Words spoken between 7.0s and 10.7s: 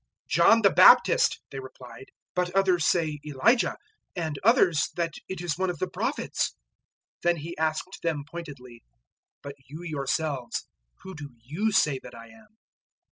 008:029 Then He asked them pointedly, "But you yourselves,